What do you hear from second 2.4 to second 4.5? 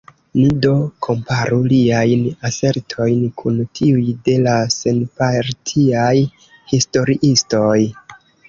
asertojn kun tiuj de